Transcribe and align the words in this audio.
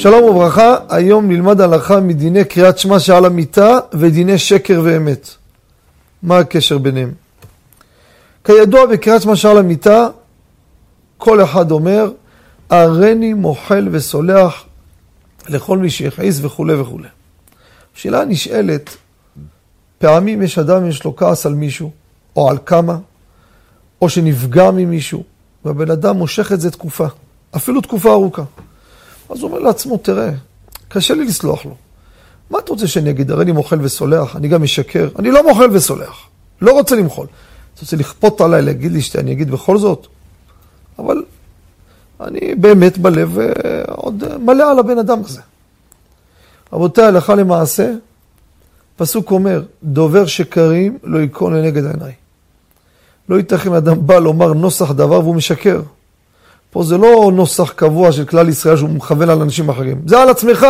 שלום 0.00 0.24
וברכה, 0.24 0.76
היום 0.88 1.28
נלמד 1.28 1.60
הלכה 1.60 2.00
מדיני 2.00 2.44
קריאת 2.44 2.78
שמע 2.78 2.98
שעל 2.98 3.24
המיטה 3.24 3.78
ודיני 3.92 4.38
שקר 4.38 4.80
ואמת. 4.84 5.28
מה 6.22 6.38
הקשר 6.38 6.78
ביניהם? 6.78 7.12
כידוע 8.44 8.86
בקריאת 8.86 9.22
שמע 9.22 9.36
שעל 9.36 9.58
המיטה, 9.58 10.08
כל 11.18 11.44
אחד 11.44 11.70
אומר, 11.70 12.12
הריני 12.70 13.34
מוחל 13.34 13.88
וסולח 13.90 14.64
לכל 15.48 15.78
מי 15.78 15.90
שיכעיס 15.90 16.38
וכולי 16.42 16.74
וכולי. 16.74 17.08
השאלה 17.96 18.24
נשאלת, 18.24 18.96
פעמים 19.98 20.42
יש 20.42 20.58
אדם, 20.58 20.88
יש 20.88 21.04
לו 21.04 21.16
כעס 21.16 21.46
על 21.46 21.54
מישהו, 21.54 21.90
או 22.36 22.50
על 22.50 22.58
כמה, 22.66 22.98
או 24.02 24.08
שנפגע 24.08 24.70
ממישהו, 24.70 25.22
והבן 25.64 25.90
אדם 25.90 26.16
מושך 26.16 26.52
את 26.52 26.60
זה 26.60 26.70
תקופה, 26.70 27.06
אפילו 27.56 27.80
תקופה 27.80 28.10
ארוכה. 28.10 28.42
אז 29.30 29.42
הוא 29.42 29.50
אומר 29.50 29.58
לעצמו, 29.58 29.96
תראה, 29.96 30.30
קשה 30.88 31.14
לי 31.14 31.24
לסלוח 31.24 31.64
לו. 31.64 31.74
מה 32.50 32.58
אתה 32.58 32.72
רוצה 32.72 32.86
שאני 32.86 33.10
אגיד? 33.10 33.30
הרי 33.30 33.44
אני 33.44 33.52
מוחל 33.52 33.78
וסולח, 33.82 34.36
אני 34.36 34.48
גם 34.48 34.62
משקר. 34.62 35.08
אני 35.18 35.30
לא 35.30 35.48
מוחל 35.48 35.70
וסולח, 35.72 36.28
לא 36.60 36.72
רוצה 36.72 36.96
למחול. 36.96 37.26
אתה 37.74 37.80
רוצה 37.82 37.96
לכפות 37.96 38.40
עליי, 38.40 38.62
להגיד 38.62 38.92
לי 38.92 39.02
שאני 39.02 39.32
אגיד 39.32 39.50
בכל 39.50 39.78
זאת? 39.78 40.06
אבל 40.98 41.22
אני 42.20 42.54
באמת 42.54 42.98
בלב 42.98 43.38
עוד 43.86 44.24
מלא 44.38 44.70
על 44.70 44.78
הבן 44.78 44.98
אדם 44.98 45.20
הזה. 45.24 45.40
רבותיי, 46.72 47.04
הלכה 47.04 47.34
למעשה, 47.34 47.92
פסוק 48.96 49.30
אומר, 49.30 49.62
דובר 49.82 50.26
שקרים 50.26 50.98
לא 51.04 51.18
ייכון 51.18 51.54
לנגד 51.54 51.86
עיניי. 51.86 52.12
לא 53.28 53.36
ייתכן 53.36 53.72
אדם 53.72 54.06
בא 54.06 54.18
לומר 54.18 54.52
נוסח 54.52 54.92
דבר 54.92 55.20
והוא 55.20 55.34
משקר. 55.34 55.82
פה 56.70 56.82
זה 56.82 56.98
לא 56.98 57.30
נוסח 57.34 57.72
קבוע 57.72 58.12
של 58.12 58.24
כלל 58.24 58.48
ישראל 58.48 58.76
שהוא 58.76 58.90
מכוון 58.90 59.30
על 59.30 59.42
אנשים 59.42 59.68
אחרים. 59.68 60.00
זה 60.06 60.22
על 60.22 60.28
עצמך, 60.28 60.66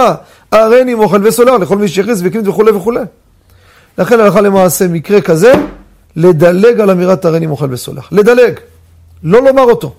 הריני 0.52 0.94
מוכל 0.94 1.26
וסולר 1.26 1.58
לכל 1.58 1.78
מי 1.78 1.88
שיכניס 1.88 2.20
ויקנית 2.20 2.48
וכולי 2.48 2.70
וכולי. 2.70 3.00
לכן 3.98 4.20
הלכה 4.20 4.40
למעשה 4.40 4.88
מקרה 4.88 5.20
כזה, 5.20 5.52
לדלג 6.16 6.80
על 6.80 6.90
אמירת 6.90 7.24
הריני 7.24 7.46
מוכל 7.46 7.66
וסולח. 7.70 8.08
לדלג, 8.12 8.54
לא 9.22 9.42
לומר 9.42 9.62
אותו. 9.62 9.94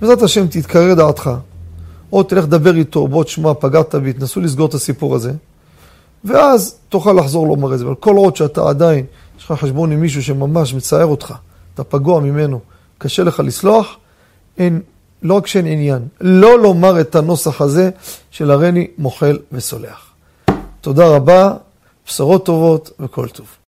בעזרת 0.00 0.22
השם 0.22 0.46
תתקרר 0.46 0.94
דעתך, 0.94 1.30
או 2.12 2.22
תלך 2.22 2.44
לדבר 2.44 2.76
איתו, 2.76 3.08
בוא 3.08 3.24
תשמע, 3.24 3.54
פגעת 3.54 3.94
בי, 3.94 4.12
תנסו 4.12 4.40
לסגור 4.40 4.66
את 4.66 4.74
הסיפור 4.74 5.14
הזה, 5.14 5.32
ואז 6.24 6.76
תוכל 6.88 7.12
לחזור 7.12 7.46
לומר 7.46 7.74
את 7.74 7.78
זה. 7.78 7.84
אבל 7.84 7.94
כל 7.94 8.16
עוד 8.16 8.36
שאתה 8.36 8.68
עדיין, 8.68 9.04
יש 9.38 9.44
לך 9.44 9.52
חשבון 9.52 9.92
עם 9.92 10.00
מישהו 10.00 10.22
שממש 10.22 10.74
מצער 10.74 11.06
אותך, 11.06 11.34
אתה 11.74 11.84
פגוע 11.84 12.20
ממנו, 12.20 12.60
קשה 12.98 13.22
לך 13.22 13.40
לסלוח, 13.40 13.96
אין, 14.58 14.80
לא 15.22 15.34
רק 15.34 15.46
שאין 15.46 15.66
עניין, 15.66 16.08
לא 16.20 16.58
לומר 16.58 17.00
את 17.00 17.14
הנוסח 17.14 17.60
הזה 17.60 17.90
של 18.30 18.50
הריני 18.50 18.86
מוחל 18.98 19.38
וסולח. 19.52 20.12
תודה 20.80 21.08
רבה, 21.08 21.54
בשורות 22.06 22.46
טובות 22.46 22.90
וכל 23.00 23.28
טוב. 23.28 23.56